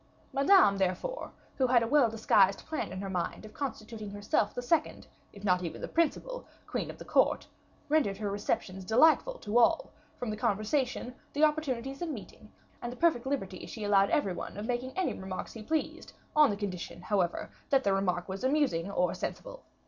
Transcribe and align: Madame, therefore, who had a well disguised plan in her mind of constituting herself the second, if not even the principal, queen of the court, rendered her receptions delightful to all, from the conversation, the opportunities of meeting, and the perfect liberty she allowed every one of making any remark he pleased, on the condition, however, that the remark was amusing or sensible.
Madame, 0.33 0.79
therefore, 0.79 1.31
who 1.57 1.67
had 1.67 1.83
a 1.83 1.87
well 1.87 2.09
disguised 2.09 2.65
plan 2.65 2.91
in 2.91 2.99
her 2.99 3.07
mind 3.07 3.45
of 3.45 3.53
constituting 3.53 4.09
herself 4.09 4.51
the 4.51 4.59
second, 4.63 5.05
if 5.31 5.43
not 5.43 5.63
even 5.63 5.79
the 5.79 5.87
principal, 5.87 6.43
queen 6.65 6.89
of 6.89 6.97
the 6.97 7.05
court, 7.05 7.45
rendered 7.87 8.17
her 8.17 8.31
receptions 8.31 8.83
delightful 8.83 9.35
to 9.35 9.59
all, 9.59 9.91
from 10.17 10.31
the 10.31 10.35
conversation, 10.35 11.13
the 11.33 11.43
opportunities 11.43 12.01
of 12.01 12.09
meeting, 12.09 12.51
and 12.81 12.91
the 12.91 12.95
perfect 12.97 13.27
liberty 13.27 13.67
she 13.67 13.83
allowed 13.83 14.09
every 14.09 14.33
one 14.33 14.57
of 14.57 14.65
making 14.65 14.91
any 14.97 15.13
remark 15.13 15.47
he 15.49 15.61
pleased, 15.61 16.13
on 16.35 16.49
the 16.49 16.57
condition, 16.57 17.03
however, 17.03 17.51
that 17.69 17.83
the 17.83 17.93
remark 17.93 18.27
was 18.27 18.43
amusing 18.43 18.89
or 18.89 19.13
sensible. 19.13 19.61